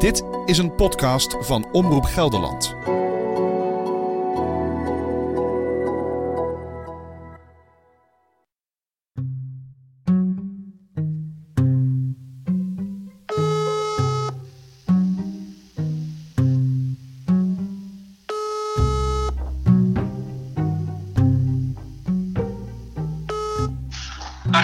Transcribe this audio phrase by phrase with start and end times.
[0.00, 2.74] Dit is een podcast van Omroep Gelderland.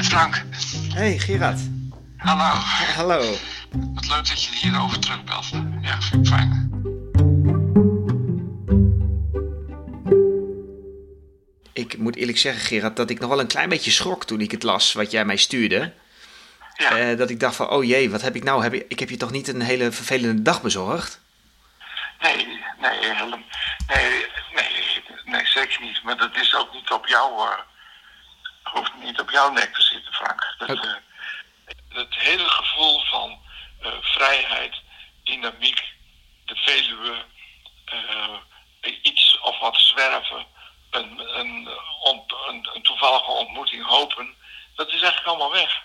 [0.02, 0.44] Frank.
[0.94, 1.60] Hey Gerard.
[2.16, 2.54] Hallo.
[2.96, 3.55] Hallo.
[3.94, 5.46] Wat leuk dat je hierover terugbelt.
[5.82, 6.64] Ja, vind ik fijn.
[11.72, 14.50] Ik moet eerlijk zeggen, Gerard, dat ik nog wel een klein beetje schrok toen ik
[14.50, 15.92] het las wat jij mij stuurde.
[16.76, 16.96] Ja.
[16.96, 18.62] Eh, dat ik dacht van, oh jee, wat heb ik nou?
[18.62, 21.20] Heb ik, ik heb je toch niet een hele vervelende dag bezorgd?
[22.20, 22.46] Nee,
[22.80, 23.38] nee, helemaal-
[23.86, 26.02] nee, nee, nee, zeker niet.
[26.02, 27.58] Maar dat is ook niet op jou, eh,
[28.62, 30.54] hoeft niet op jouw nek te zitten, Frank.
[30.58, 30.92] Dat, eh,
[31.88, 33.38] het hele gevoel van
[34.00, 34.74] vrijheid,
[35.24, 35.82] dynamiek,
[36.44, 37.24] de Veluwe,
[37.84, 38.38] eh,
[39.02, 40.46] iets of wat zwerven,
[40.90, 41.68] een, een,
[42.04, 44.34] een, een toevallige ontmoeting hopen,
[44.74, 45.82] dat is eigenlijk allemaal weg.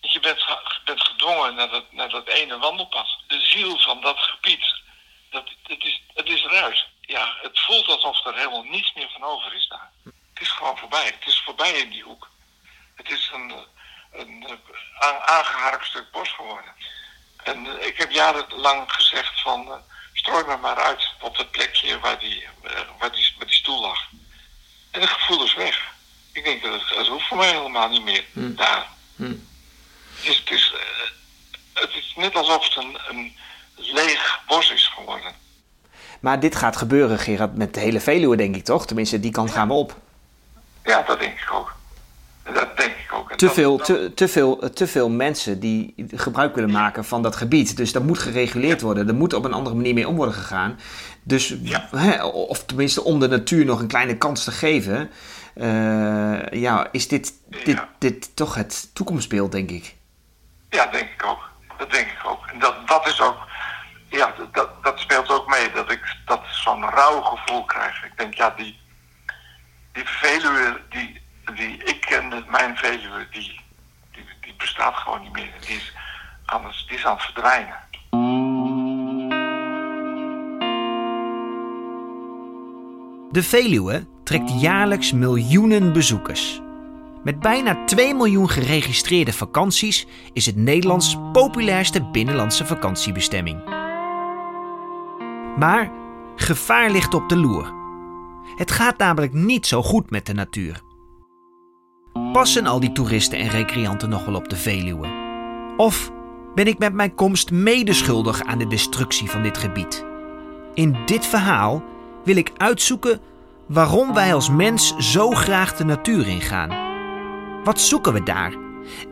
[0.00, 0.44] Je bent,
[0.84, 3.18] bent gedwongen naar dat, naar dat ene wandelpad.
[3.26, 4.80] De ziel van dat gebied,
[5.30, 6.86] dat, het, is, het is eruit.
[7.00, 9.92] Ja, het voelt alsof er helemaal niets meer van over is daar.
[10.04, 11.04] Het is gewoon voorbij.
[11.04, 12.30] Het is voorbij in die hoek.
[12.94, 16.74] Het is een, eh, een, eh, aan- aangeharkt stuk bos geworden.
[17.42, 19.74] En eh, ik heb jarenlang gezegd van, eh,
[20.12, 23.80] strooi me maar uit op dat plekje waar die, eh, waar die, waar die stoel
[23.80, 24.08] lag.
[24.90, 25.90] En het gevoel is weg.
[26.32, 28.86] Ik denk dat het, het hoeft voor mij helemaal niet meer daar.
[29.16, 29.34] Hm.
[30.14, 30.74] Het is, het, is,
[31.72, 33.36] het is net alsof het een, een
[33.76, 35.34] leeg bos is geworden.
[36.20, 38.86] Maar dit gaat gebeuren, Gerard, met de hele Veluwe, denk ik toch?
[38.86, 39.96] Tenminste, die kant gaan we op.
[40.84, 41.76] Ja, dat denk ik ook.
[42.44, 43.01] Dat denk ik.
[43.32, 47.36] En Te veel, te, te, veel, te veel mensen die gebruik willen maken van dat
[47.36, 47.76] gebied.
[47.76, 49.08] Dus dat moet gereguleerd worden.
[49.08, 50.78] Er moet op een andere manier mee om worden gegaan.
[51.22, 51.88] Dus, Ja.
[51.96, 55.10] hè, of tenminste om de natuur nog een kleine kans te geven.
[55.54, 57.88] eh, ja, is dit, dit, Ja.
[57.98, 59.96] dit toch het toekomstbeeld, denk ik.
[60.70, 61.50] Ja, denk ik ook.
[61.78, 62.46] Dat denk ik ook.
[62.52, 63.36] En dat, dat is ook,
[64.08, 65.70] ja, dat- dat, dat speelt ook mee.
[65.74, 68.04] Dat ik dat zo'n rauw gevoel krijg.
[68.04, 68.78] Ik denk, ja, die,
[69.92, 71.21] die Veluwe, die,
[71.54, 73.60] die ik kende, mijn Veluwe, die,
[74.12, 75.52] die, die bestaat gewoon niet meer.
[75.66, 75.92] Die is,
[76.44, 77.76] anders, die is aan het verdwijnen.
[83.30, 86.60] De Veluwe trekt jaarlijks miljoenen bezoekers.
[87.24, 93.64] Met bijna 2 miljoen geregistreerde vakanties is het Nederlands populairste binnenlandse vakantiebestemming.
[95.56, 95.90] Maar
[96.36, 97.72] gevaar ligt op de loer.
[98.56, 100.80] Het gaat namelijk niet zo goed met de natuur.
[102.12, 105.08] Passen al die toeristen en recreanten nog wel op de Veluwe?
[105.76, 106.10] Of
[106.54, 110.04] ben ik met mijn komst medeschuldig aan de destructie van dit gebied?
[110.74, 111.82] In dit verhaal
[112.24, 113.20] wil ik uitzoeken
[113.66, 116.70] waarom wij als mens zo graag de natuur ingaan.
[117.64, 118.54] Wat zoeken we daar?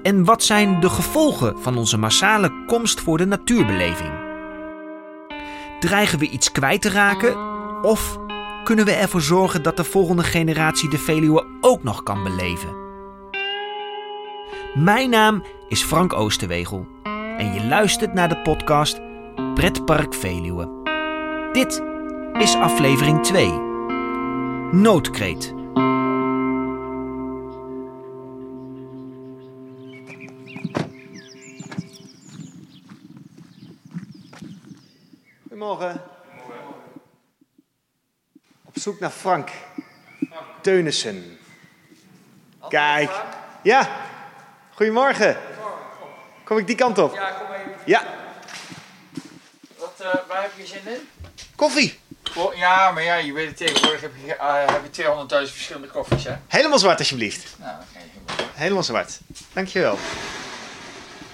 [0.02, 4.12] En wat zijn de gevolgen van onze massale komst voor de natuurbeleving?
[5.80, 7.36] Dreigen we iets kwijt te raken?
[7.82, 8.18] Of
[8.64, 12.79] kunnen we ervoor zorgen dat de volgende generatie de Veluwe ook nog kan beleven?
[14.74, 16.86] Mijn naam is Frank Oosterwegel
[17.38, 19.00] en je luistert naar de podcast
[19.54, 20.68] Pretpark Veluwe.
[21.52, 21.82] Dit
[22.42, 23.48] is aflevering 2.
[24.72, 25.54] Noodkreet.
[35.42, 36.02] Goedemorgen.
[38.64, 39.50] Op zoek naar Frank
[40.60, 41.38] Teunissen.
[42.68, 43.22] Kijk.
[43.62, 44.08] Ja.
[44.80, 45.36] Goedemorgen.
[46.44, 47.14] Kom ik die kant op?
[47.14, 47.72] Ja, kom even.
[47.86, 48.04] Ja.
[49.78, 51.08] Wat, eh, waar heb je zin in?
[51.56, 51.98] Koffie.
[52.36, 55.88] Oh, ja, maar ja, je weet het tegenwoordig heb je, eh, heb je 200.000 verschillende
[55.88, 56.34] koffies, hè?
[56.46, 57.56] Helemaal zwart alsjeblieft.
[57.58, 57.98] Nou, oké.
[57.98, 58.50] helemaal.
[58.54, 59.20] Helemaal zwart.
[59.52, 59.98] Dankjewel.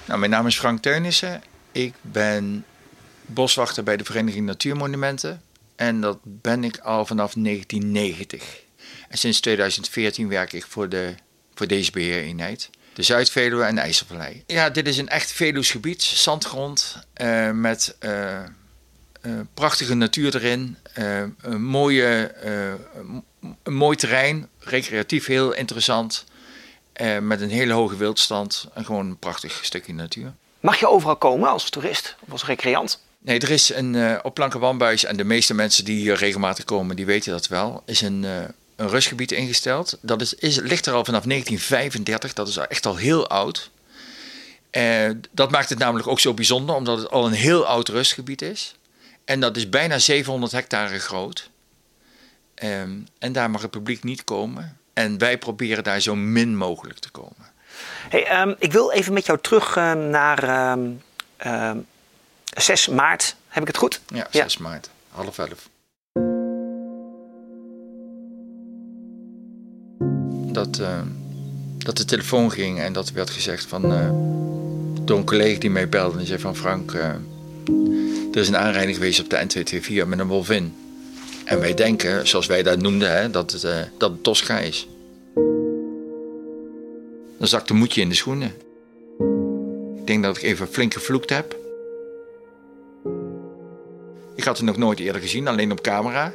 [0.04, 1.42] Nou, mijn naam is Frank Teunissen.
[1.72, 2.64] Ik ben
[3.20, 5.42] boswachter bij de Vereniging Natuurmonumenten.
[5.76, 8.60] En dat ben ik al vanaf 1990.
[9.08, 11.14] En sinds 2014 werk ik voor, de,
[11.54, 12.70] voor deze beheereenheid.
[12.96, 14.42] De Zuid-Veluwe en de IJsselvallei.
[14.46, 16.02] Ja, dit is een echt Veluws gebied.
[16.02, 18.44] Zandgrond eh, met eh, eh,
[19.54, 20.76] prachtige natuur erin.
[20.94, 22.72] eh, een, mooie, eh,
[23.62, 24.48] een mooi terrein.
[24.58, 26.24] Recreatief heel interessant.
[26.92, 28.66] eh, met een hele hoge wildstand.
[28.74, 30.32] En gewoon een prachtig stukje natuur.
[30.60, 33.02] Mag je overal komen als toerist of als recreant?
[33.18, 36.96] Nee, er is een, eh op Plankenwambuis, en de meeste mensen die hier regelmatig komen,
[36.96, 38.30] die weten dat wel, is een, eh,
[38.76, 39.98] een rustgebied ingesteld.
[40.00, 43.70] Dat is, is, ligt er al vanaf 1935, dat is echt al heel oud.
[44.70, 48.42] Eh, dat maakt het namelijk ook zo bijzonder, omdat het al een heel oud rustgebied
[48.42, 48.76] is.
[49.24, 51.50] En dat is bijna 700 hectare groot.
[52.54, 54.78] Ehm, en daar mag het publiek niet komen.
[54.92, 57.52] En wij proberen daar zo min mogelijk te komen.
[58.08, 60.90] Hey, ehm, ik wil even met jou terug ehm, naar ehm,
[61.36, 61.78] ehm,
[62.44, 63.36] 6 maart.
[63.48, 64.00] Heb ik het goed?
[64.06, 65.68] Ja, 6 maart, half elf.
[70.56, 71.00] Dat, eh,
[71.78, 74.10] dat de telefoon ging en dat werd gezegd van, eh,
[75.04, 76.18] door een collega die mij belde.
[76.18, 77.08] En zei van Frank, eh,
[78.32, 80.74] er is een aanrijding geweest op de N224 met een wolvin.
[81.44, 84.88] En wij denken, zoals wij dat noemden, hè, dat, het, dat Tosca is.
[87.38, 88.52] Dan zakte moedje in de schoenen.
[89.96, 91.56] Ik denk dat ik even flink gevloekt heb.
[94.34, 96.32] Ik had het nog nooit eerder gezien, alleen op camera.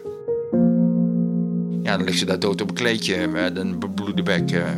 [1.83, 4.51] Ja, dan ligt ze daar dood op een kleedje met een bebloede bek.
[4.51, 4.71] eh.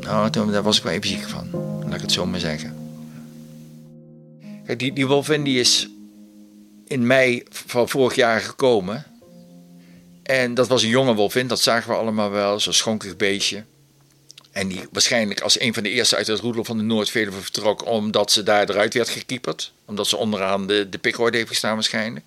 [0.00, 1.48] Nou, daar was ik wel even ziek van,
[1.84, 2.74] laat ik het zo maar zeggen.
[4.66, 5.88] Kijk, die, die wolvin die is
[6.86, 9.04] in mei van vorig jaar gekomen.
[10.22, 13.64] En dat was een jonge wolvin, dat zagen we allemaal wel, zo'n schonkig beestje.
[14.52, 17.86] En die waarschijnlijk als een van de eerste uit het roedel van de Noordveluwe vertrok,
[17.86, 19.72] omdat ze daar eruit werd gekieperd.
[19.84, 22.24] Omdat ze onderaan de, de pikhoorde heeft gestaan waarschijnlijk.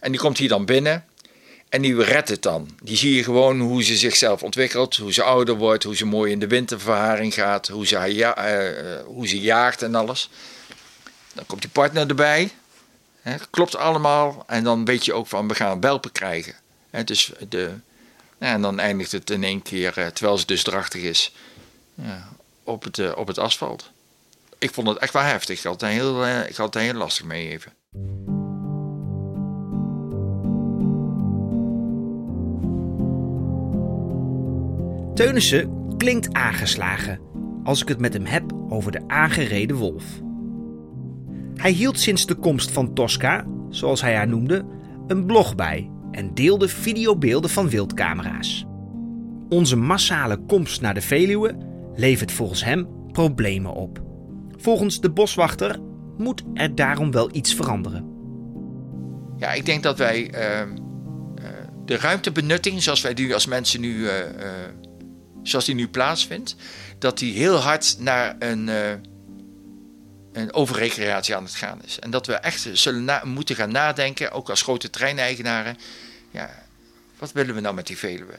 [0.00, 1.04] En die komt hier dan binnen
[1.70, 2.68] en die redt het dan.
[2.82, 6.32] Die zie je gewoon hoe ze zichzelf ontwikkelt, hoe ze ouder wordt, hoe ze mooi
[6.32, 10.30] in de winterverharing gaat, hoe ze, ja, eh, eh, hoe ze jaagt en alles.
[11.34, 12.50] Dan komt die partner erbij.
[13.20, 14.44] Hè, klopt allemaal.
[14.46, 16.54] En dan weet je ook van we gaan welpen krijgen.
[16.90, 17.70] Hè, dus de,
[18.38, 21.32] en dan eindigt het in één keer, eh, terwijl ze dus drachtig is,
[21.94, 22.28] ja,
[22.64, 23.90] op, het, op het asfalt.
[24.58, 25.58] Ik vond het echt wel heftig.
[25.58, 28.39] Ik had het heel, ik had het heel lastig mee even.
[35.14, 37.20] Teunissen klinkt aangeslagen
[37.64, 40.04] als ik het met hem heb over de aangereden wolf.
[41.54, 44.64] Hij hield sinds de komst van Tosca, zoals hij haar noemde,
[45.06, 48.64] een blog bij en deelde videobeelden van wildcamera's.
[49.48, 51.56] Onze massale komst naar de Veluwe
[51.94, 54.02] levert volgens hem problemen op.
[54.56, 55.78] Volgens de boswachter
[56.16, 58.08] moet er daarom wel iets veranderen.
[59.36, 60.62] Ja, ik denk dat wij eh,
[61.90, 64.74] de ruimtebenutting, zoals wij nu als mensen nu, eh, eh,
[65.42, 66.56] zoals die nu plaatsvindt,
[66.98, 68.90] dat die heel hard naar een, eh,
[70.32, 71.98] een overrecreatie aan het gaan is.
[71.98, 75.78] En dat we echt zullen moeten gaan nadenken, ook als grote treineigenaren,
[76.30, 76.62] ja,
[77.18, 78.38] wat willen we nou met die Veluwe?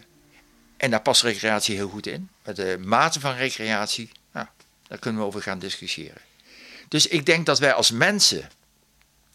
[0.78, 2.30] En daar past recreatie heel goed in.
[2.54, 4.48] De mate van recreatie, nou,
[4.88, 6.22] daar kunnen we over gaan discussiëren.
[6.88, 8.50] Dus ik denk dat wij als mensen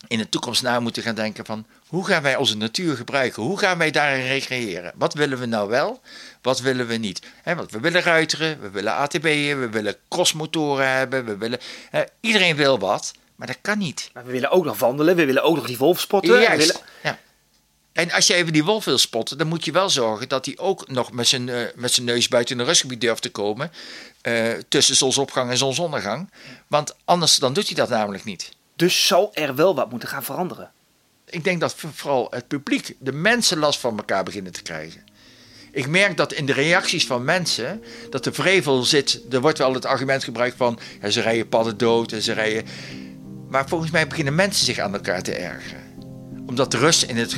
[0.07, 3.43] in de toekomst na moeten gaan denken van hoe gaan wij onze natuur gebruiken?
[3.43, 4.93] Hoe gaan wij daarin recreëren?
[4.95, 6.01] Wat willen we nou wel?
[6.43, 7.21] Wat willen we niet?
[7.45, 11.59] Want we willen ruiteren, we willen ATB'en, we willen crossmotoren hebben, we willen,
[12.21, 14.11] iedereen wil wat, maar dat kan niet.
[14.13, 16.41] Maar we willen ook nog wandelen, we willen ook nog die wolf spotten.
[16.41, 17.19] Juist, willen- ja.
[17.93, 20.59] En als je even die wolf wil spotten, dan moet je wel zorgen dat hij
[20.59, 23.73] ook nog met zijn, eh, met zijn neus buiten een rustgebied durft te komen.
[24.21, 26.31] eh, tussen zonsopgang en zonsondergang.
[26.67, 28.51] Want anders dan doet hij dat namelijk niet.
[28.77, 30.71] Dus zal er wel wat moeten gaan veranderen.
[31.31, 35.05] Ik denk dat vooral het publiek, de mensen last van elkaar beginnen te krijgen.
[35.73, 39.21] Ik merk dat in de reacties van mensen, dat de vrevel zit.
[39.31, 40.79] Er wordt wel het argument gebruikt van,
[41.09, 42.65] ze rijden padden dood en ze rijden...
[43.49, 45.85] Maar volgens mij beginnen mensen zich aan elkaar te ergeren.
[46.47, 47.37] Omdat de rust in het,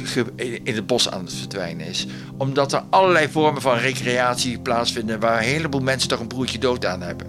[0.63, 2.07] in het bos aan het verdwijnen is.
[2.39, 6.85] Omdat er allerlei vormen van recreatie plaatsvinden waar een heleboel mensen toch een broertje dood
[6.87, 7.27] aan hebben.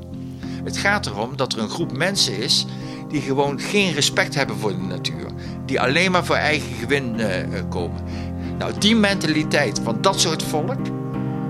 [0.64, 2.66] Het gaat erom dat er een groep mensen is
[3.10, 5.26] die gewoon geen respect hebben voor de natuur.
[5.66, 8.02] Die alleen maar voor eigen gewin eh, komen.
[8.58, 10.86] Nou, die mentaliteit van dat soort volk,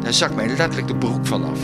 [0.01, 1.59] daar zakt mij letterlijk de broek van af.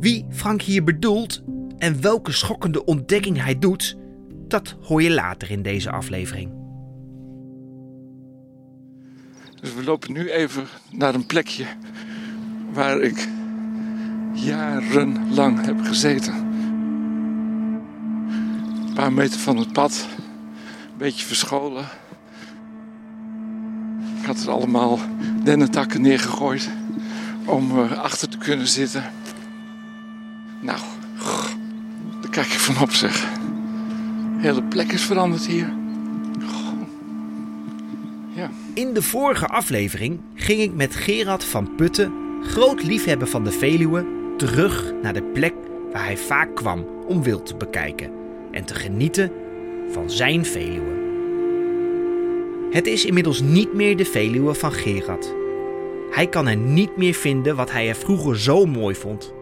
[0.00, 1.42] Wie Frank hier bedoelt
[1.78, 3.96] en welke schokkende ontdekking hij doet,
[4.48, 6.59] dat hoor je later in deze aflevering.
[9.60, 11.64] Dus we lopen nu even naar een plekje
[12.72, 13.28] waar ik
[14.32, 16.34] jarenlang heb gezeten.
[18.86, 20.06] Een paar meter van het pad,
[20.90, 21.84] een beetje verscholen.
[24.20, 24.98] Ik had er allemaal
[25.42, 26.70] dennetakken neergegooid
[27.44, 29.04] om eh, achter te kunnen zitten.
[30.60, 30.80] Nou,
[32.20, 33.20] daar kijk ik van op zeg.
[33.20, 35.79] De hele plek is veranderd hier.
[38.80, 44.06] In de vorige aflevering ging ik met Gerard van Putten, groot liefhebber van de Veluwe,
[44.36, 45.54] terug naar de plek
[45.92, 48.12] waar hij vaak kwam om wild te bekijken
[48.50, 49.32] en te genieten
[49.90, 50.98] van zijn Veluwe.
[52.70, 55.34] Het is inmiddels niet meer de Veluwe van Gerard.
[56.10, 59.32] Hij kan er niet meer vinden wat hij er vroeger zo mooi vond.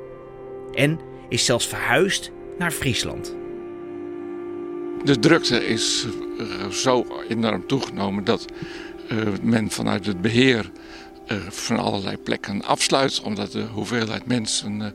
[0.72, 3.36] En is zelfs verhuisd naar Friesland.
[5.04, 6.06] De drukte is
[6.38, 8.46] uh, zo enorm toegenomen dat
[9.42, 10.70] men vanuit het beheer
[11.28, 14.94] uh, van allerlei plekken afsluit, omdat de hoeveelheid mensen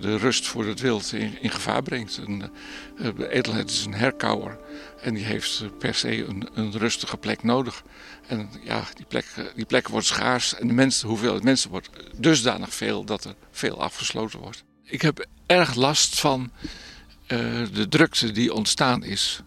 [0.00, 2.20] de rust voor het wild in, gevaar brengt.
[2.26, 2.50] Een,
[3.16, 4.58] de edelheid is een herkauwer
[5.02, 7.82] en die heeft per se een, een, rustige plek nodig.
[8.26, 12.74] En ja, die plek, die wordt schaars en de, mensen, de hoeveelheid mensen wordt dusdanig
[12.74, 14.64] veel dat er veel afgesloten wordt.
[14.84, 16.50] Ik heb erg last van
[17.72, 19.42] de drukte die ontstaan is.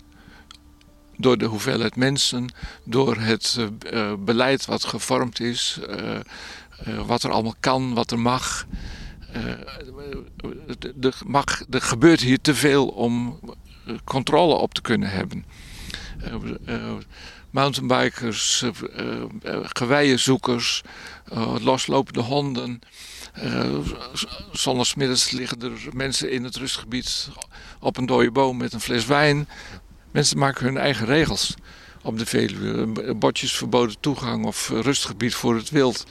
[1.18, 3.58] Door de hoeveelheid mensen, door het
[3.94, 6.20] uh, beleid wat gevormd is, uh,
[7.06, 8.66] wat er allemaal kan, wat er mag.
[11.02, 11.64] er, mag.
[11.70, 13.40] er gebeurt hier te veel om
[14.04, 15.46] controle op te kunnen hebben.
[17.50, 18.64] mountainbikers,
[19.74, 20.82] geweienzoekers,
[21.62, 22.80] loslopende honden.
[23.44, 23.78] Uh,
[25.32, 27.30] liggen er mensen in het rustgebied
[27.80, 29.48] op een dode boom met een fles wijn.
[30.18, 31.56] Mensen maken hun eigen regels
[32.02, 33.14] op de Veluwe.
[33.16, 36.06] Bordjes verboden toegang of rustgebied voor het wild.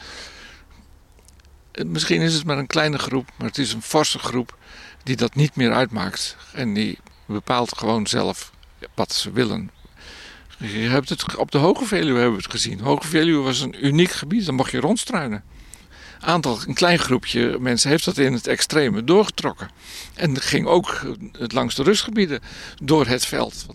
[1.86, 4.56] Misschien is het maar een kleine groep, maar het is een forse groep
[5.02, 6.36] die dat niet meer uitmaakt.
[6.52, 8.52] En die bepaalt gewoon zelf
[8.94, 9.70] wat ze willen.
[10.58, 12.80] Je hebt het, op de Hoge Veluwe hebben we het gezien.
[12.80, 15.44] Hoge Veluwe was een uniek gebied, daar mocht je rondstruinen
[16.20, 19.70] aantal, een klein groepje mensen heeft dat in het extreme doorgetrokken.
[20.14, 21.00] En ging ook
[21.32, 22.40] langs de rustgebieden
[22.82, 23.66] door het veld.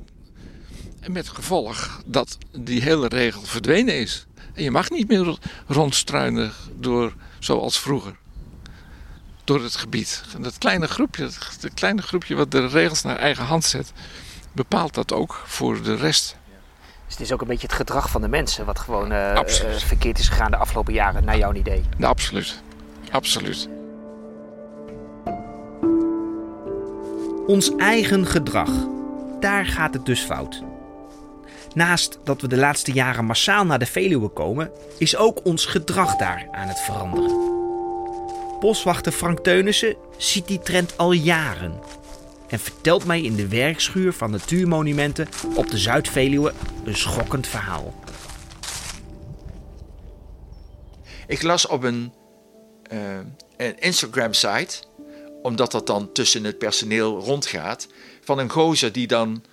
[1.01, 4.25] En met gevolg dat die hele regel verdwenen is.
[4.53, 8.15] En je mag niet meer rondstruinen door, zoals vroeger.
[9.43, 10.23] Door het gebied.
[10.35, 11.29] En dat kleine groepje,
[11.59, 13.91] dat kleine groepje wat de regels naar eigen hand zet,
[14.51, 16.35] bepaalt dat ook voor de rest.
[17.05, 19.39] Dus het is ook een beetje het gedrag van de mensen wat gewoon uh,
[19.77, 21.83] verkeerd is gegaan de afgelopen jaren, naar jouw idee.
[21.97, 22.61] Ja, absoluut.
[23.11, 23.69] Absoluut.
[27.47, 28.69] Ons eigen gedrag.
[29.39, 30.63] Daar gaat het dus fout.
[31.73, 36.15] Naast dat we de laatste jaren massaal naar de Veluwe komen, is ook ons gedrag
[36.15, 37.49] daar aan het veranderen.
[38.59, 41.79] Boswachter Frank Teunissen ziet die trend al jaren
[42.47, 47.93] en vertelt mij in de werkschuur van Natuurmonumenten op de Zuid-Veluwe een schokkend verhaal.
[51.27, 52.13] Ik las op een,
[52.93, 52.99] uh,
[53.57, 54.83] een Instagram-site,
[55.41, 57.87] omdat dat dan tussen het personeel rondgaat,
[58.21, 59.43] van een gozer die dan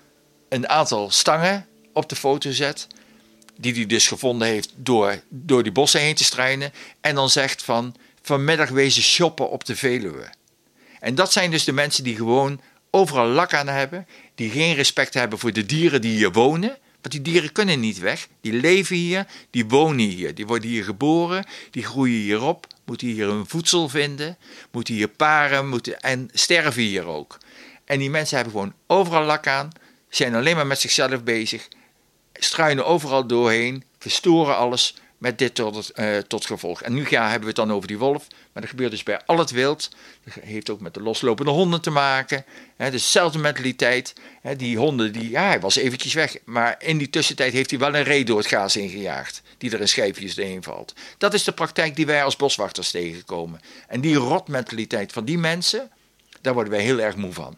[0.48, 2.87] een aantal stangen op de foto zet,
[3.57, 7.62] die hij dus gevonden heeft door, door die bossen heen te strijden, en dan zegt
[7.62, 10.30] van vanmiddag wezen shoppen op de Veluwe.
[11.00, 15.14] En dat zijn dus de mensen die gewoon overal lak aan hebben, die geen respect
[15.14, 16.78] hebben voor de dieren die hier wonen.
[17.00, 18.28] Want die dieren kunnen niet weg.
[18.40, 23.07] Die leven hier, die wonen hier, die worden hier geboren, die groeien hier op, moeten
[23.07, 24.38] hier hun voedsel vinden,
[24.71, 27.38] moeten hier paren moeten, en sterven hier ook.
[27.85, 29.71] En die mensen hebben gewoon overal lak aan,
[30.09, 31.68] zijn alleen maar met zichzelf bezig,
[32.38, 36.83] struinen overal doorheen, verstoren alles, met dit tot, uh, tot gevolg.
[36.83, 39.38] En nu hebben we het dan over die wolf, maar dat gebeurt dus bij al
[39.38, 39.90] het wild.
[40.25, 42.45] Dat heeft ook met de loslopende honden te maken.
[42.76, 44.12] Dezelfde mentaliteit.
[44.40, 47.78] Hè, die honden, die, ja, hij was eventjes weg, maar in die tussentijd heeft hij
[47.78, 50.95] wel een ree door het gaas ingejaagd, die er in schijfjes doorheen valt.
[51.18, 53.61] Dat is de praktijk die wij als boswachters tegenkomen.
[53.88, 55.90] En die rotmentaliteit van die mensen,
[56.40, 57.57] daar worden wij heel erg moe van.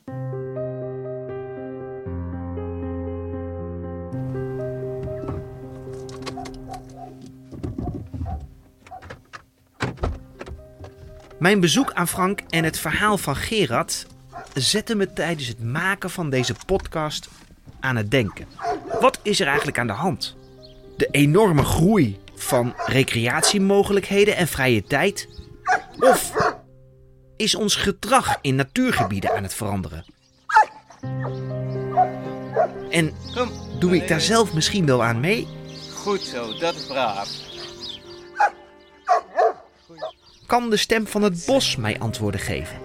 [11.41, 14.07] Mijn bezoek aan Frank en het verhaal van Gerard
[14.55, 17.29] zette me tijdens het maken van deze podcast
[17.81, 18.47] aan het denken.
[19.01, 20.37] Wat is er eigenlijk aan de hand?
[20.97, 25.29] De enorme groei van recreatiemogelijkheden en vrije tijd?
[25.99, 26.33] Of
[27.37, 30.05] is ons gedrag in natuurgebieden aan het veranderen?
[32.91, 33.13] En
[33.79, 35.49] doe ik daar zelf misschien wel aan mee?
[35.95, 37.29] Goed zo, dat is braaf.
[40.51, 42.79] Kan de stem van het bos mij antwoorden geven?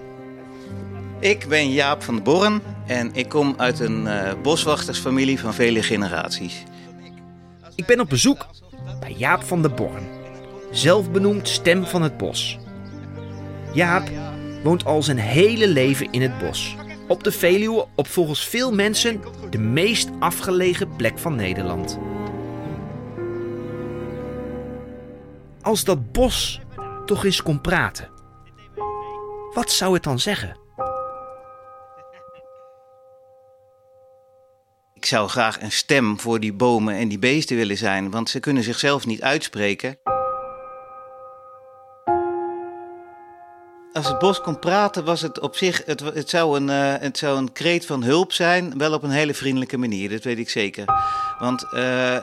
[1.19, 5.83] Ik ben Jaap van de Borren en ik kom uit een uh, boswachtersfamilie van vele
[5.83, 6.63] generaties.
[7.75, 8.47] Ik ben op bezoek
[8.99, 10.07] bij Jaap van de Borren,
[10.71, 12.57] zelfbenoemd stem van het bos.
[13.73, 14.09] Jaap
[14.63, 16.75] woont al zijn hele leven in het bos.
[17.07, 21.99] Op de Veluwe, op volgens veel mensen de meest afgelegen plek van Nederland.
[25.61, 26.59] Als dat bos
[27.05, 28.09] toch eens kon praten.
[29.53, 30.63] Wat zou het dan zeggen?
[35.05, 38.39] ik zou graag een stem voor die bomen en die beesten willen zijn, want ze
[38.39, 39.97] kunnen zichzelf niet uitspreken.
[43.93, 45.81] Als het bos kon praten, was het op zich.
[45.85, 49.09] Het, het, zou een, uh, het zou een kreet van hulp zijn, wel op een
[49.09, 50.85] hele vriendelijke manier, dat weet ik zeker.
[51.39, 51.71] Want uh,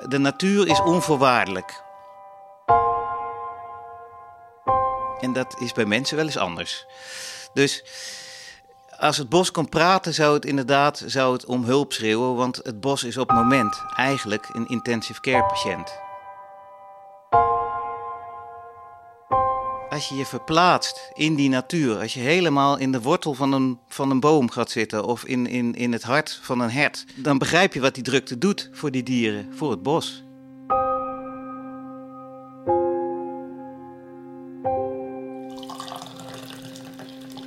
[0.08, 1.82] de natuur is onvoorwaardelijk.
[5.22, 6.86] En dat is bij mensen wel eens anders.
[7.52, 7.84] Dus
[8.98, 12.80] als het bos kon praten, zou het inderdaad zou het om hulp schreeuwen, want het
[12.80, 16.00] bos is op het moment eigenlijk een intensive care patiënt.
[19.90, 23.78] Als je je verplaatst in die natuur, als je helemaal in de wortel van een,
[23.88, 27.38] van een boom gaat zitten of in, in, in het hart van een hert, dan
[27.38, 30.22] begrijp je wat die drukte doet voor die dieren, voor het bos.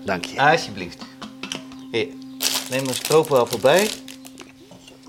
[0.06, 0.40] Dank je.
[0.42, 1.04] Alsjeblieft.
[1.92, 2.08] Hier,
[2.70, 3.90] neem een stroopwafel voorbij.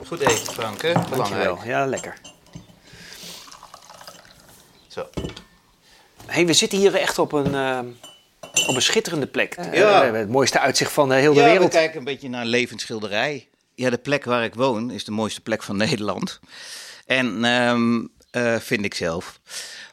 [0.07, 0.93] Goed eten, Frank, hè?
[0.93, 1.17] Belangrijk.
[1.17, 1.59] Dankjewel.
[1.65, 2.21] Ja, lekker.
[4.89, 5.09] Zo.
[6.27, 7.79] hey, we zitten hier echt op een, eh,
[8.69, 9.55] op een schitterende plek.
[9.55, 10.03] Eh, Ja.
[10.03, 11.73] hebben het mooiste uitzicht van eh, heel de ja, wereld.
[11.73, 13.49] we kijken een beetje naar een levensschilderij.
[13.75, 16.41] Ja, de plek waar ik woon is de mooiste plek van Nederland.
[17.07, 19.41] En ehm, eh, vind ik zelf.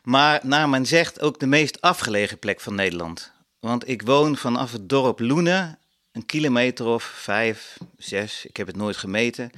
[0.03, 3.31] Maar naar men zegt ook de meest afgelegen plek van Nederland.
[3.63, 5.77] Want ik woon vanaf het dorp Loenen,
[6.11, 9.51] een kilometer of vijf, zes, ik heb het nooit gemeten.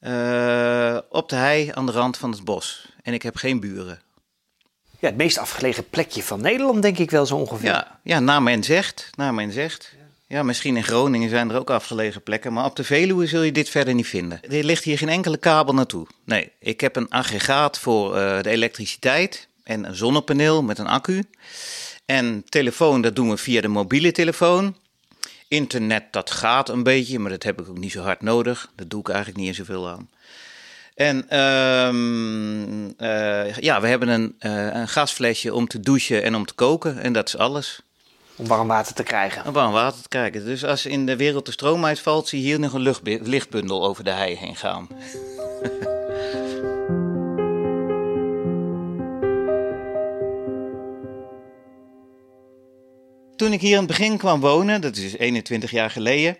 [0.00, 2.88] eh, op de hei aan de rand van het bos.
[3.02, 4.00] En ik heb geen buren.
[4.98, 7.68] Ja, het meest afgelegen plekje van Nederland, denk ik wel zo ongeveer.
[7.68, 9.10] Ja, ja naar men zegt.
[9.16, 9.94] Naar men zegt.
[10.26, 13.52] Ja, misschien in Groningen zijn er ook afgelegen plekken, maar op de Veluwe zul je
[13.52, 14.40] dit verder niet vinden.
[14.42, 16.06] Er ligt hier geen enkele kabel naartoe.
[16.24, 21.22] Nee, ik heb een aggregaat voor eh, de elektriciteit en een zonnepaneel met een accu.
[22.06, 24.76] En telefoon, dat doen we via de mobiele telefoon.
[25.48, 28.70] Internet, dat gaat een beetje, maar dat heb ik ook niet zo hard nodig.
[28.76, 30.08] Dat doe ik eigenlijk niet eens zoveel aan.
[30.94, 36.46] En ehm, eh, ja, we hebben een, eh, een gasflesje om te douchen en om
[36.46, 36.98] te koken.
[36.98, 37.82] En dat is alles.
[38.36, 39.46] Om warm water te krijgen.
[39.46, 40.44] Om warm water te krijgen.
[40.44, 44.04] Dus als in de wereld de stroom uitvalt, zie je hier nog een lichtbundel over
[44.04, 44.88] de hei heen gaan.
[53.36, 56.36] Toen ik hier in het begin kwam wonen, dat is dus 21 jaar geleden,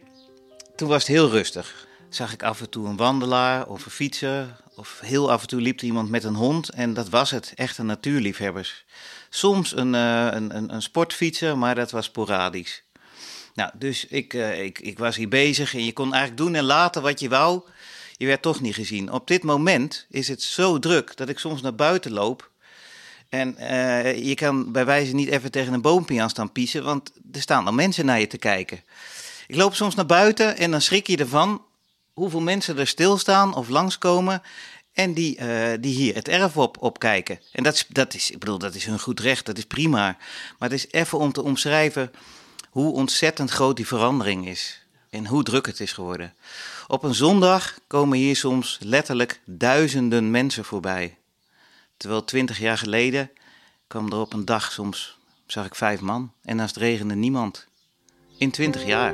[0.77, 1.87] toen was het heel rustig.
[2.09, 5.61] Zag ik af en toe een wandelaar of een fietser, of heel af en toe
[5.61, 8.85] liep er iemand met een hond en dat was het, echte natuurliefhebbers.
[9.29, 12.83] Soms een, eh, een, een, een sportfietser, maar dat was sporadisch.
[13.55, 16.65] Nou, dus ik, eh, ik, ik was hier bezig en je kon eigenlijk doen en
[16.65, 17.63] laten wat je wou.
[18.17, 19.13] Je werd toch niet gezien.
[19.13, 22.51] Op dit moment is het zo druk dat ik soms naar buiten loop.
[23.29, 27.13] En eh, je kan bij wijze niet even tegen een boompje aan staan piezen, want
[27.33, 28.83] er staan dan mensen naar je te kijken.
[29.47, 31.63] Ik loop soms naar buiten en dan schrik je ervan
[32.13, 34.43] hoeveel mensen er stilstaan of langskomen
[34.93, 37.41] en die, eh, die hier het erf op, opkijken.
[37.53, 40.17] En dat is, dat is, ik bedoel, dat is hun goed recht, dat is prima.
[40.59, 42.13] Maar het is even om te omschrijven
[42.71, 44.83] hoe ontzettend groot die verandering is.
[45.11, 46.35] En hoe druk het is geworden.
[46.87, 51.17] Op een zondag komen hier soms letterlijk duizenden mensen voorbij.
[52.05, 53.31] Terwijl twintig jaar geleden
[53.87, 56.33] kwam er op een dag soms, zag ik vijf man.
[56.43, 57.67] En het regende niemand.
[58.39, 59.13] In twintig jaar.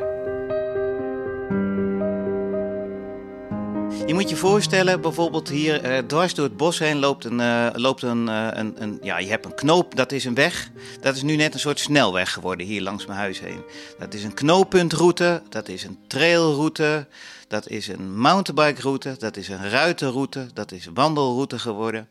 [4.07, 7.67] Je moet je voorstellen, bijvoorbeeld hier eh, dwars door het bos heen loopt een, eh,
[7.73, 8.99] loopt een, eh, een, een.
[9.03, 10.71] Ja, je hebt een knoop, dat is een weg.
[11.01, 13.63] Dat is nu net een soort snelweg geworden hier langs mijn huis heen.
[13.99, 17.07] Dat is een knooppuntroute, dat is een trailroute,
[17.49, 22.09] dat is een mountainbikeroute, dat is een ruitenroute, dat is een wandelroute geworden.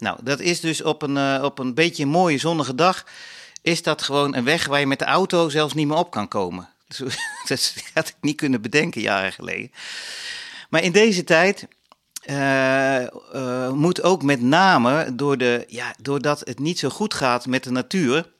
[0.00, 3.04] Nou, dat is dus op een, eh, op een beetje mooie zonnige dag.
[3.62, 6.28] Is dat gewoon een weg waar je met de auto zelfs niet meer op kan
[6.28, 6.68] komen?
[7.48, 9.70] Dat had ik niet kunnen bedenken jaren geleden.
[10.70, 11.68] Maar in deze tijd
[12.20, 17.46] eh, eh, moet ook met name door de, ja, doordat het niet zo goed gaat
[17.46, 18.32] met de natuur.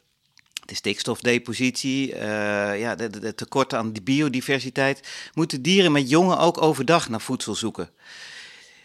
[0.65, 5.09] De stikstofdepositie, eh, ja, de, de, de tekorten aan die biodiversiteit.
[5.35, 7.91] Moeten dieren met jongen ook overdag naar voedsel zoeken.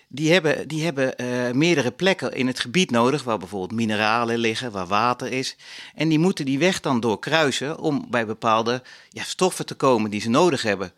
[0.07, 4.71] Die hebben, die hebben eh, meerdere plekken in het gebied nodig, waar bijvoorbeeld mineralen liggen,
[4.71, 5.55] waar water is.
[5.95, 10.21] En die moeten die weg dan doorkruisen om bij bepaalde ja, stoffen te komen die
[10.21, 10.93] ze nodig hebben.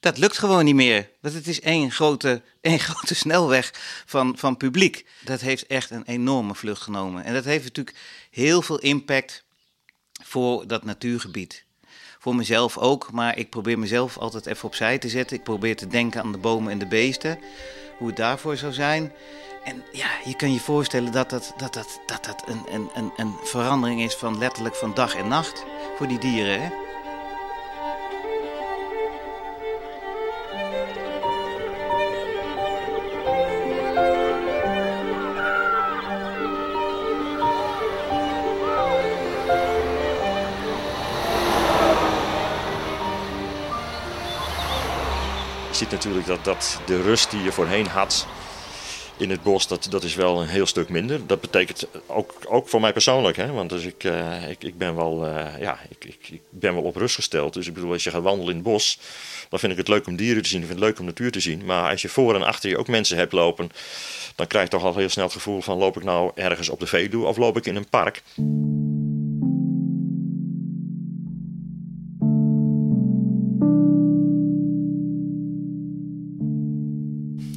[0.00, 1.10] Dat lukt gewoon niet meer.
[1.20, 3.70] Want het is één grote, één grote snelweg
[4.06, 5.06] van, van publiek.
[5.24, 7.24] Dat heeft echt een enorme vlucht genomen.
[7.24, 7.96] En dat heeft natuurlijk
[8.30, 9.44] heel veel impact
[10.22, 11.64] voor dat natuurgebied.
[12.18, 15.36] Voor mezelf ook, maar ik probeer mezelf altijd even opzij te zetten.
[15.36, 17.38] Ik probeer te denken aan de bomen en de beesten,
[18.02, 19.12] hoe het daarvoor zou zijn.
[19.64, 23.34] En ja, je kan je voorstellen dat dat, dat, dat, dat, dat een, een, een,
[23.42, 25.64] verandering is van letterlijk van dag en nacht
[25.96, 26.62] voor die dieren.
[26.62, 26.68] Hè?
[45.82, 48.26] Ziet natuurlijk dat, dat de rust die je voorheen had
[49.16, 51.26] in het bos, dat, dat is wel een heel stuk minder.
[51.26, 53.52] Dat betekent ook, ook voor mij persoonlijk, hè?
[53.52, 56.82] want dus ik, uh, ik, ik, ben wel, uh, ja, ik, ik, ik, ben wel
[56.82, 57.54] op rust gesteld.
[57.54, 58.98] Dus ik bedoel, als je gaat wandelen in het bos,
[59.48, 61.32] dan vind ik het leuk om dieren te zien, ik vind het leuk om natuur
[61.32, 61.64] te zien.
[61.64, 63.70] Maar als je voor en achter je ook mensen hebt lopen,
[64.34, 66.80] dan krijg je toch al heel snel het gevoel van loop ik nou ergens op
[66.80, 68.22] de Veluwe of loop ik in een park.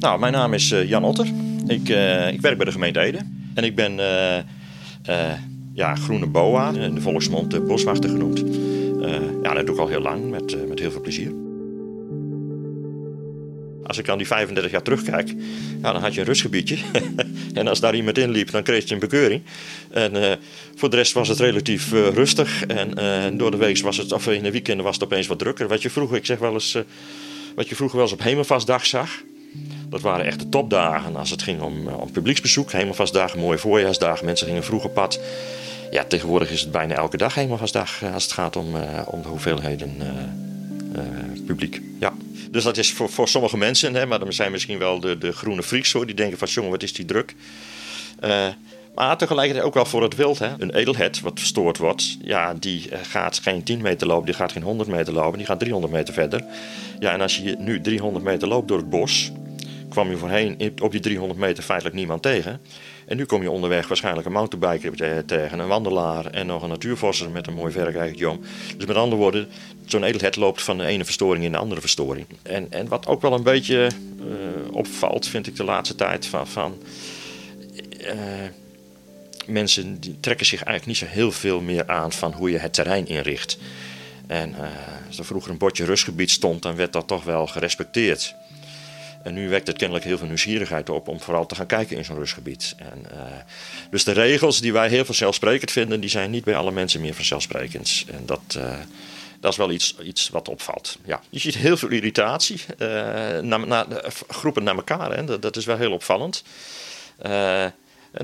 [0.06, 1.26] Nou, mijn naam is uh, Jan Otter.
[1.66, 3.18] Ik, uh, ik, werk bij de gemeente Ede.
[3.54, 5.32] En ik ben uh,
[5.72, 8.42] ja, groene boa, in de volksmond boswachter genoemd.
[9.42, 11.32] ja, dat doe ik al heel lang, met, met heel veel plezier.
[13.86, 15.34] Als ik aan die 35 jaar terugkijk,
[15.82, 16.76] ja, dan had je een rustgebiedje.
[17.54, 19.42] en als daar iemand in liep, dan kreeg je een bekeuring.
[19.90, 20.38] En
[20.74, 22.66] voor de rest was het relatief rustig.
[22.66, 25.68] En door de week was het, of in de weekenden was het opeens wat drukker.
[25.68, 26.78] Wat je vroeger, ik zeg wel eens,
[27.54, 29.22] wat je vroeger wel eens op Hemelvastdag zag.
[29.88, 32.72] Dat waren echt de topdagen als het ging om, om publieksbezoek.
[32.72, 34.24] Hemelvastdagen, mooie voorjaarsdagen.
[34.24, 35.20] Mensen gingen vroeg op pad.
[35.90, 39.28] Ja, tegenwoordig is het bijna elke dag Hemelvastdag als het gaat om, uh, om de
[39.28, 39.96] hoeveelheden
[41.46, 41.80] publiek.
[42.00, 42.12] Ja.
[42.50, 45.32] Dus dat is voor, voor sommige mensen, hè, maar er zijn misschien wel de, de
[45.32, 47.34] groene freaks hoor, die denken van jongen, wat is die druk.
[48.96, 50.38] Maar tegelijkertijd ook wel voor het wild.
[50.38, 50.48] Hè.
[50.58, 54.62] Een edelhet wat verstoord wordt, ja, die gaat geen 10 meter lopen, die gaat geen
[54.62, 56.44] 100 meter lopen, die gaat 300 meter verder.
[56.98, 59.32] Ja, en als je nu 300 meter loopt door het bos,
[59.88, 62.60] kwam je voorheen op die 300 meter feitelijk niemand tegen.
[63.06, 67.30] En nu kom je onderweg waarschijnlijk een mountainbiker tegen, een wandelaar en nog een natuurvosser
[67.30, 68.40] met een mooi verrekijkertje jong.
[68.76, 69.48] Dus met andere woorden,
[69.84, 72.26] zo'n edelhet loopt van de ene verstoring in de andere verstoring.
[72.42, 76.46] En, en wat ook wel een beetje uh, opvalt, vind ik de laatste tijd, van,
[76.46, 76.74] van
[78.00, 78.12] uh,
[79.46, 82.72] mensen die trekken zich eigenlijk niet zo heel veel meer aan van hoe je het
[82.72, 83.58] terrein inricht.
[84.26, 84.60] En uh,
[85.06, 88.34] als er vroeger een bordje rustgebied stond, dan werd dat toch wel gerespecteerd.
[89.22, 92.04] En nu wekt het kennelijk heel veel nieuwsgierigheid op om vooral te gaan kijken in
[92.04, 92.74] zo'n rustgebied.
[92.78, 93.20] En, uh,
[93.90, 97.14] dus de regels die wij heel vanzelfsprekend vinden, die zijn niet bij alle mensen meer
[97.14, 98.04] vanzelfsprekend.
[98.10, 98.74] En dat, uh,
[99.40, 100.98] dat is wel iets, iets wat opvalt.
[101.04, 101.20] Ja.
[101.30, 102.60] Je ziet heel veel irritatie,
[104.28, 105.12] groepen naar elkaar.
[105.12, 105.24] Hè.
[105.24, 106.42] Dat, dat, is wel heel opvallend.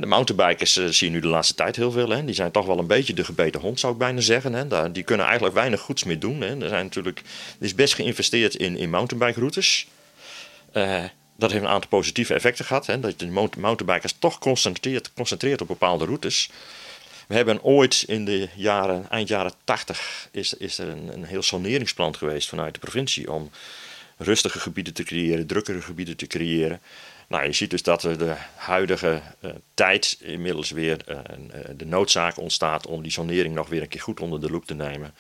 [0.01, 2.09] De mountainbikers zie je nu de laatste tijd heel veel.
[2.09, 2.25] Hè.
[2.25, 4.53] Die zijn toch wel een beetje de gebeten hond, zou ik bijna zeggen.
[4.53, 4.93] Hè.
[4.93, 6.41] Die kunnen eigenlijk weinig goeds meer doen.
[6.41, 6.61] Hè.
[6.61, 7.19] Er, zijn natuurlijk,
[7.59, 8.91] er is best geïnvesteerd in, in.
[8.91, 9.03] Uh,
[11.37, 12.87] dat heeft een aantal positieve effecten gehad.
[12.87, 16.51] Hè, dat de mountainbikers toch concentreert, concentreert op bepaalde routes.
[17.29, 21.43] We hebben ooit in de jaren, eind jaren 80 is, is er een, een heel
[21.43, 23.51] saneringsplan geweest vanuit de provincie om
[24.17, 26.81] rustige gebieden te creëren, drukkere gebieden te creëren.
[27.33, 31.19] Nou, je ziet dus dat er de huidige uh, tijd inmiddels weer uh,
[31.77, 34.75] de noodzaak ontstaat om die sanering nog weer een keer goed onder de loep te
[34.75, 35.15] nemen.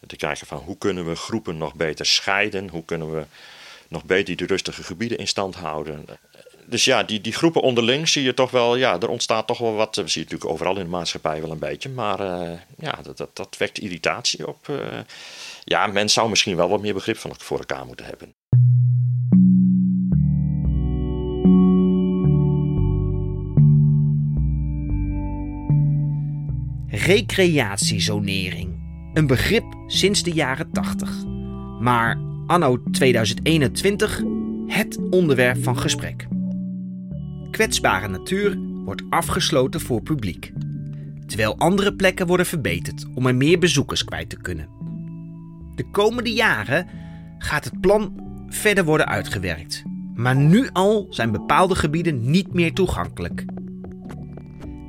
[0.00, 3.24] En te kijken van hoe kunnen we groepen nog beter scheiden, hoe kunnen we
[3.88, 6.06] nog beter die rustige gebieden in stand houden.
[6.64, 9.74] Dus ja, die, die groepen onderling zie je toch wel, ja, er ontstaat toch wel
[9.74, 9.96] wat.
[9.96, 12.20] We zien het natuurlijk overal in de maatschappij wel een beetje, maar
[12.78, 14.66] ja, dat, dat, dat, wekt irritatie op.
[15.64, 18.37] Ja, men zou misschien wel wat meer begrip van voor elkaar moeten hebben.
[27.06, 28.76] Recreatiezonering.
[29.14, 31.24] Een begrip sinds de jaren 80.
[31.80, 34.22] Maar anno 2021
[34.66, 36.26] het onderwerp van gesprek.
[37.50, 40.52] Kwetsbare natuur wordt afgesloten voor publiek,
[41.26, 44.68] terwijl andere plekken worden verbeterd om er meer bezoekers kwijt te kunnen.
[45.74, 46.86] De komende jaren
[47.38, 48.12] gaat het plan
[48.48, 49.82] verder worden uitgewerkt,
[50.14, 53.44] maar nu al zijn bepaalde gebieden niet meer toegankelijk.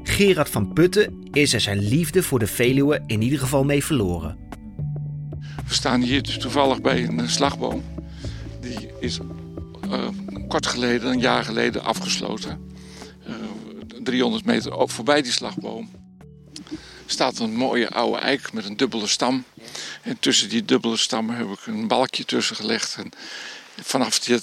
[0.04, 4.38] Gerard van Putten is er zijn liefde voor de Veluwe in ieder geval mee verloren.
[5.68, 7.84] We staan hier dus toevallig bij een slagboom.
[8.62, 9.20] Die is
[9.90, 10.08] uh,
[10.48, 12.72] kort geleden, een jaar geleden, afgesloten.
[13.28, 15.90] Uh, eh, 300 meter ook voorbij die slagboom
[17.12, 19.44] staat een mooie oude eik met een dubbele stam.
[20.02, 22.96] En tussen die dubbele stammen heb ik een balkje tussen gelegd.
[22.98, 23.12] En
[23.82, 24.40] vanaf die,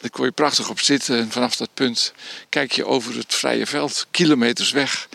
[0.00, 1.18] daar kon je prachtig op zitten.
[1.18, 2.12] En vanaf dat punt
[2.48, 5.08] kijk je over het vrije veld, kilometers weg.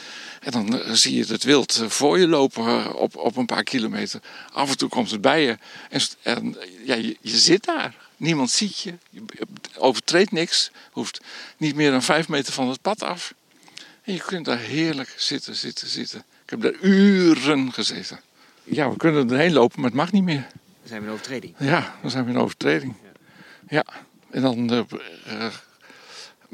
[0.46, 3.46] En dan eh, zie je het wild eh, voor je lopen eh, op, op een
[3.46, 4.22] paar kilometer.
[4.54, 5.58] Af en toe komt het bij je.
[5.90, 7.96] En, en ja, je, je, zit daar.
[8.18, 8.94] Niemand ziet je.
[9.10, 9.24] Je
[9.78, 10.72] overtreedt niks.
[10.92, 11.22] Hoeft
[11.58, 13.34] niet meer dan vijf meter van het pad af.
[14.04, 16.20] En je kunt daar heerlijk zitten, zitten, zitten.
[16.44, 18.20] Ik heb daar uren gezeten.
[18.64, 20.48] Ja, we kunnen erheen lopen, maar het mag niet meer.
[20.52, 21.54] Dan zijn we in overtreding.
[21.58, 22.96] Ja, dan zijn we in overtreding.
[23.70, 23.86] Ja.
[24.30, 24.82] En dan uh,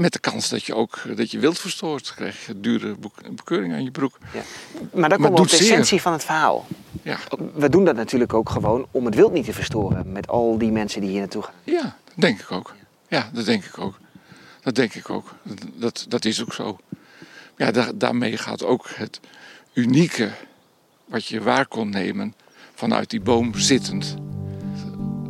[0.01, 2.05] met de kans dat je ook dat je wild verstoort.
[2.05, 2.95] Dan krijg je dure
[3.31, 4.17] bekeuring aan je broek.
[4.33, 4.41] Ja.
[4.93, 6.67] Maar dan komen we op de essentie van het verhaal.
[7.03, 7.17] Ja.
[7.53, 10.11] We doen dat natuurlijk ook gewoon om het wild niet te verstoren.
[10.11, 11.53] Met al die mensen die hier naartoe gaan.
[11.63, 12.73] Ja, Denk ik ook.
[13.07, 13.97] Ja, dat denk ik ook.
[14.63, 15.35] Dat denk ik ook.
[15.75, 16.77] Dat, dat is ook zo.
[17.57, 19.19] Ja, da- daarmee gaat ook het
[19.73, 20.31] unieke
[21.05, 22.33] wat je waar kon nemen
[22.75, 24.15] vanuit die boom zittend.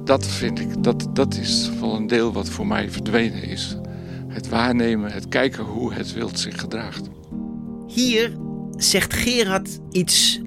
[0.04, 3.76] Dat vind ik, dat, dat is wel een deel wat voor mij verdwenen is.
[4.32, 7.10] Het waarnemen, het kijken hoe het wild zich gedraagt.
[7.88, 8.38] Hier
[8.76, 10.42] zegt Gerard iets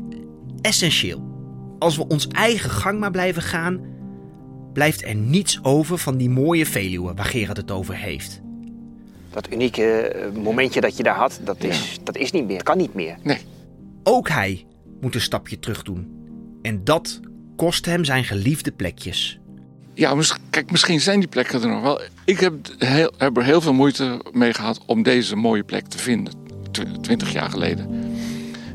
[0.60, 1.32] essentieel.
[1.78, 3.80] Als we ons eigen gang maar blijven gaan,
[4.72, 8.40] blijft er niets over van die mooie Veluwe waar Gerard het over heeft.
[9.30, 12.62] Dat unieke eh, momentje dat je daar had, dat is, dat is niet meer.
[12.62, 13.16] Kan niet meer.
[13.22, 13.38] Nee,
[14.02, 14.66] Ook hij
[15.00, 16.12] moet een stapje terug doen.
[16.62, 17.20] En dat
[17.56, 19.40] kost hem zijn geliefde plekjes.
[19.94, 20.14] Ja,
[20.50, 22.00] kijk, misschien zijn die plekken er nog wel.
[22.24, 26.32] Ik heb, heel, er heel veel moeite mee gehad om deze mooie plek te vinden.
[26.70, 28.12] Tw- Twintig jaar geleden.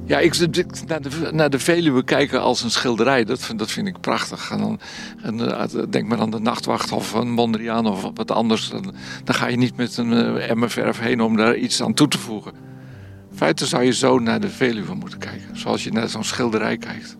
[0.05, 3.23] Ja, ik zit naar de, naar de Veluwe kijken als een schilderij.
[3.23, 4.51] Dat, vind- dat vind ik prachtig.
[4.51, 4.57] En
[5.37, 8.69] dan, eh, denk maar aan de Nachtwacht of een Mondriaan of wat anders.
[8.69, 11.93] Dan, dan ga je niet met een eh, emmer verf heen om daar iets aan
[11.93, 12.51] toe te voegen.
[13.31, 15.57] In feite zou je zo naar de Veluwe moeten kijken.
[15.57, 17.17] Zoals je naar zo'n schilderij kijkt.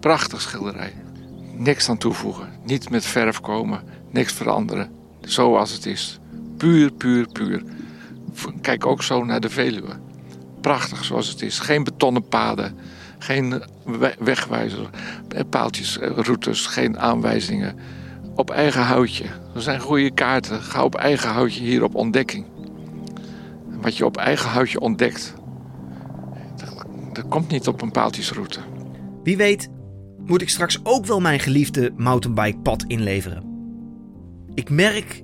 [0.00, 0.92] Prachtig schilderij
[1.54, 2.48] niks aan toevoegen.
[2.64, 4.90] Niet met verf komen, niks veranderen.
[5.20, 6.20] Zoals het is.
[6.56, 7.62] Puur, puur, puur.
[8.60, 9.92] Kijk ook zo naar de Veluwe.
[10.60, 11.58] Prachtig zoals het is.
[11.58, 12.78] Geen betonnen paden,
[13.18, 14.90] geen we- wegwijzer,
[15.28, 17.76] eh, paaltjes, eh, routes, geen aanwijzingen.
[18.34, 19.24] Op eigen houtje.
[19.54, 20.62] Er zijn goede kaarten.
[20.62, 22.44] Ga op eigen houtje hier op ontdekking.
[23.80, 25.34] Wat je op eigen houtje ontdekt,
[27.12, 28.60] dat komt niet op een paaltjesroute.
[29.22, 29.68] Wie weet
[30.24, 33.44] moet ik straks ook wel mijn geliefde mountainbikepad inleveren.
[34.54, 35.22] Ik merk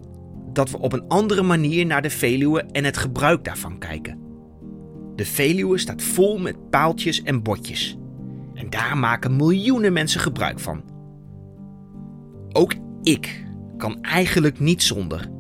[0.53, 4.19] dat we op een andere manier naar de Veluwe en het gebruik daarvan kijken.
[5.17, 7.97] De Veluwe staat vol met paaltjes en botjes.
[8.55, 10.83] En daar maken miljoenen mensen gebruik van.
[12.53, 15.31] Ook ik kan eigenlijk niet zonder.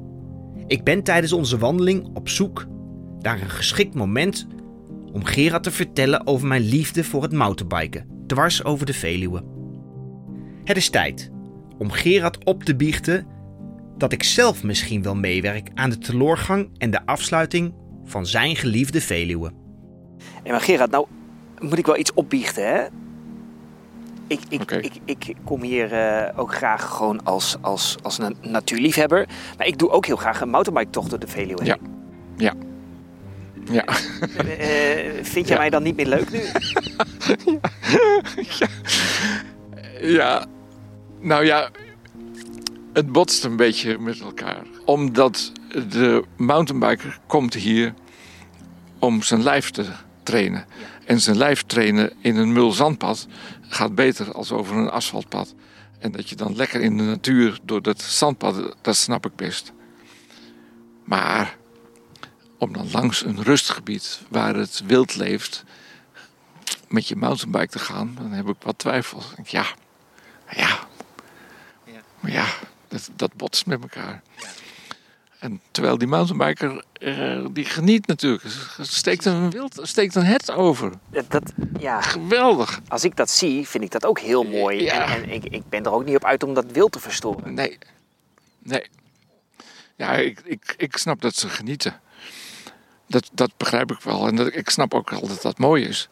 [0.66, 2.66] Ik ben tijdens onze wandeling op zoek
[3.20, 4.46] naar een geschikt moment
[5.12, 9.42] om Gerard te vertellen over mijn liefde voor het mountainbiken, dwars over de Veluwe.
[10.64, 11.30] Het is tijd
[11.78, 13.26] om Gerard op te biechten
[13.96, 19.00] dat ik zelf misschien wel meewerk aan de teloorgang en de afsluiting van zijn geliefde
[19.00, 19.52] Veluwe.
[20.42, 21.06] Hey, maar Gerard, nou
[21.58, 22.86] moet ik wel iets opbiechten, hè?
[24.26, 29.28] Ik, ik, ik, ik kom hier eh, ook graag gewoon als, als, als een natuurliefhebber.
[29.58, 31.64] Maar ik doe ook heel graag een mountainbike-tocht door de Veluwe.
[31.64, 31.76] Ja.
[32.36, 32.54] Ja.
[33.70, 33.84] Ja.
[33.84, 33.94] Eh,
[35.22, 35.58] vind jij Ja.
[35.58, 36.38] mij dan niet meer leuk nu?
[40.00, 40.46] Ja,
[41.20, 41.70] nou ja,
[42.92, 44.62] het botst een beetje met elkaar.
[44.84, 45.52] Omdat
[45.88, 47.94] de mountainbiker komt hier
[48.98, 49.84] om zijn lijf te
[50.22, 50.64] trainen.
[51.04, 53.26] En zijn lijf trainen in een mulzandpad
[53.60, 55.54] gaat beter als over een asfaltpad.
[55.98, 59.72] En dat je dan lekker in de natuur door dat zandpad, dat snap ik best.
[61.04, 61.56] Maar
[62.58, 65.64] om dan langs een rustgebied waar het wild leeft
[66.88, 69.30] met je mountainbike te gaan, dan heb ik wat twijfels.
[69.30, 69.66] Ik denk, Ja,
[70.50, 70.78] ja,
[72.20, 72.46] maar ja,
[72.88, 74.22] dat, dat botst met elkaar.
[75.38, 78.44] En terwijl die mountainbiker, eh, die geniet natuurlijk.
[78.80, 80.92] Steekt een, wild, steekt een het over.
[81.10, 82.80] Dat, dat- ja, Geweldig.
[82.88, 84.82] als ik dat zie, vind ik dat ook heel mooi.
[84.82, 85.04] Ja.
[85.14, 87.54] En, en ik, ik ben er ook niet op uit om dat wild te verstoren.
[87.54, 87.78] Nee,
[88.58, 88.86] nee.
[89.96, 92.00] Ja, ik, ik, ik snap dat ze genieten.
[93.06, 94.26] Dat, dat begrijp ik wel.
[94.26, 96.08] En dat, ik snap ook wel dat dat mooi is.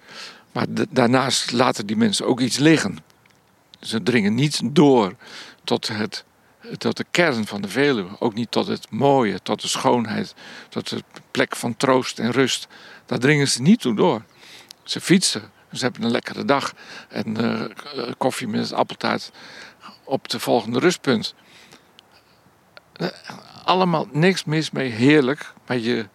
[0.56, 2.98] Maar da- daarnaast laten die mensen ook iets liggen.
[3.80, 5.14] Ze dringen niet door
[5.64, 6.24] tot, het,
[6.78, 8.16] tot de kern van de Veluwe.
[8.18, 10.34] Ook niet tot het mooie, tot de schoonheid,
[10.68, 12.66] tot de plek van troost en rust.
[13.06, 14.22] Daar dringen ze niet toe door.
[14.82, 16.72] Ze fietsen, ze hebben een lekkere dag.
[17.08, 19.30] En eh, eh, koffie met appeltaart
[20.04, 21.34] op de volgende rustpunt.
[22.92, 23.08] Eh,
[23.64, 25.52] Allemaal niks mis mee, heerlijk.
[25.66, 26.08] Maar je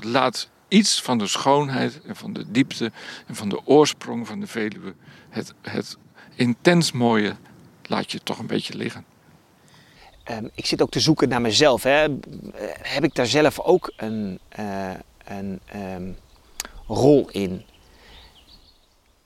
[0.00, 2.92] laat iets van de schoonheid en van de diepte
[3.26, 4.94] en van de oorsprong van de Veluwe,
[5.30, 5.96] het, het
[6.34, 7.36] intens mooie,
[7.82, 9.04] laat je toch een beetje liggen.
[10.24, 11.82] Ehm, ik zit ook te zoeken naar mezelf.
[11.82, 12.06] Hè.
[12.82, 14.90] Heb ik daar zelf ook een, eh,
[15.24, 16.10] een ehm,
[16.86, 17.64] rol in?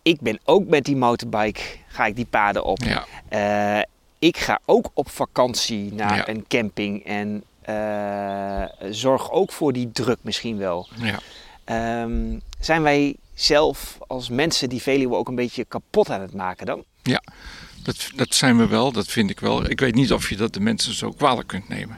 [0.02, 2.78] Ik ben ook met die motorbike, ga ik die paden op.
[2.82, 3.82] Ja, Eh,
[4.18, 6.28] ik ga ook op vakantie naar Ja.
[6.28, 7.44] een camping en
[8.90, 10.88] zorg ook voor die druk misschien wel.
[11.00, 11.18] ja.
[11.64, 16.66] Ehm, zijn wij zelf als mensen die Veluwe ook een beetje kapot aan het maken
[16.66, 16.84] dan?
[17.82, 19.70] Dat, dat zijn we wel, dat vind ik wel.
[19.70, 21.96] Ik weet niet of je dat de mensen zo kwalijk kunt nemen.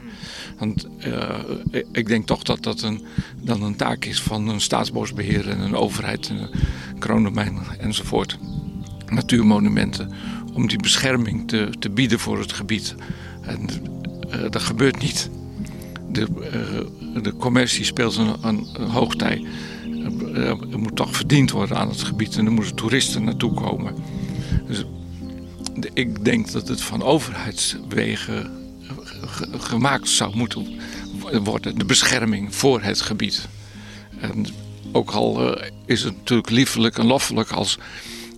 [0.57, 1.39] Want eh,
[1.91, 3.05] ik denk toch dat dat een,
[3.35, 8.37] dan een taak is van een staatsbosbeheer en een overheid, en een kroondomein enzovoort.
[9.07, 10.11] Natuurmonumenten,
[10.53, 12.95] om die bescherming te, te bieden voor het gebied.
[13.41, 13.67] En
[14.29, 15.29] uh, dat gebeurt niet.
[16.11, 16.27] De,
[17.15, 19.45] uh, de commercie speelt een, een, een hoogtij.
[20.33, 23.95] er moet toch verdiend worden aan het gebied en er moeten toeristen naartoe komen.
[24.67, 24.85] Dus
[25.93, 28.51] ik denk dat het van overheidswegen
[29.57, 30.79] gemaakt zou moeten
[31.43, 31.77] worden.
[31.77, 33.47] De bescherming voor het gebied.
[34.19, 34.45] En
[34.91, 37.77] ook al is het natuurlijk liefelijk en loffelijk als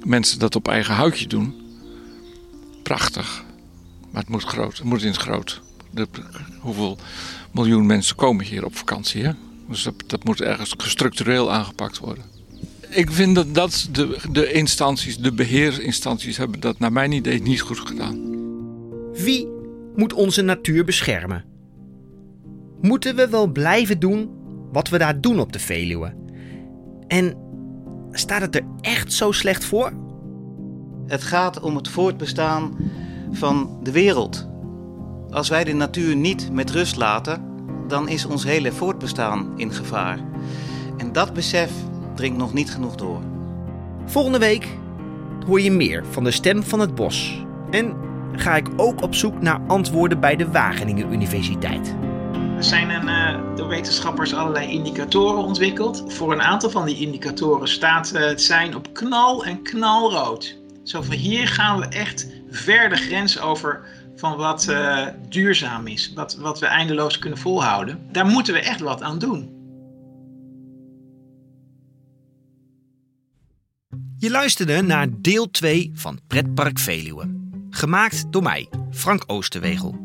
[0.04, 1.56] mensen dat op eigen houtje doen.
[2.84, 3.44] Prachtig.
[4.12, 4.78] Maar het moet groot.
[4.78, 5.62] Het moet in het groot.
[5.92, 6.08] De,
[6.60, 6.98] hoeveel
[7.54, 9.24] miljoen mensen komen hier op vakantie?
[9.24, 9.32] Hè?
[9.70, 12.24] Dus dat, dat moet ergens gestructureel aangepakt worden.
[12.90, 17.62] Ik vind dat, dat de, de instanties, de beheersinstanties, hebben dat naar mijn idee niet
[17.62, 18.32] goed gedaan.
[19.14, 19.48] Wie
[19.96, 21.46] moet onze natuur beschermen?
[22.82, 24.30] Moeten we wel blijven doen
[24.72, 26.14] wat we daar doen op de Veluwe?
[27.08, 27.38] En
[28.12, 29.94] staat het er echt zo slecht voor?
[31.08, 32.78] Het gaat om het voortbestaan
[33.32, 34.48] van de wereld.
[35.34, 37.46] Als wij de natuur niet met rust laten,
[37.88, 40.20] dan is ons hele voortbestaan in gevaar.
[40.98, 41.72] En dat besef
[42.16, 43.22] dringt nog niet genoeg door.
[44.06, 44.68] Volgende week
[45.46, 47.46] hoor je meer van de stem van het bos.
[47.72, 47.96] En
[48.36, 51.96] ga ik ook op zoek naar antwoorden bij de Wageningen Universiteit.
[52.58, 56.04] Er zijn een, uh, door wetenschappers allerlei indicatoren ontwikkeld.
[56.08, 60.58] Voor een aantal van die indicatoren staat uh, het zijn op knal en knalrood.
[60.84, 63.86] Zo van hier gaan we echt ver de grens over
[64.24, 68.08] van wat uh, duurzaam is, wat, wat we eindeloos kunnen volhouden.
[68.12, 69.52] Daar moeten we echt wat aan doen.
[74.18, 77.40] Je luisterde naar deel 2 van Pretpark Veluwe.
[77.70, 79.96] Gemaakt door mij, Frank Oosterwegel.